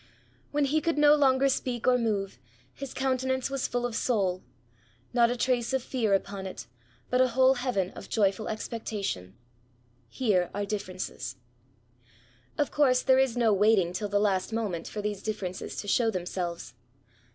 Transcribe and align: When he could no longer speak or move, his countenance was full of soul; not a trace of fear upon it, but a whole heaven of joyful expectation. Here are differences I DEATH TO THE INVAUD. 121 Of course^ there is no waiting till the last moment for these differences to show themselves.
When 0.49 0.65
he 0.65 0.81
could 0.81 0.97
no 0.97 1.13
longer 1.13 1.47
speak 1.47 1.85
or 1.85 1.95
move, 1.95 2.39
his 2.73 2.91
countenance 2.91 3.51
was 3.51 3.67
full 3.67 3.85
of 3.85 3.95
soul; 3.95 4.41
not 5.13 5.29
a 5.29 5.37
trace 5.37 5.73
of 5.73 5.83
fear 5.83 6.15
upon 6.15 6.47
it, 6.47 6.65
but 7.11 7.21
a 7.21 7.27
whole 7.27 7.53
heaven 7.53 7.91
of 7.91 8.09
joyful 8.09 8.47
expectation. 8.47 9.35
Here 10.09 10.49
are 10.55 10.65
differences 10.65 11.35
I 11.35 11.37
DEATH 11.37 11.37
TO 11.37 12.55
THE 12.55 12.61
INVAUD. 12.63 12.79
121 12.79 12.87
Of 12.87 12.97
course^ 12.97 13.05
there 13.05 13.19
is 13.19 13.37
no 13.37 13.53
waiting 13.53 13.93
till 13.93 14.09
the 14.09 14.19
last 14.19 14.51
moment 14.51 14.87
for 14.87 15.03
these 15.03 15.21
differences 15.21 15.75
to 15.75 15.87
show 15.87 16.09
themselves. 16.09 16.73